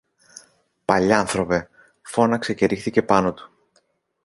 Παλιάνθρωπε! 0.85 1.69
φώναξε 2.01 2.53
και 2.53 2.65
ρίχθηκε 2.65 3.01
πάνω 3.01 3.33
του 3.33 3.51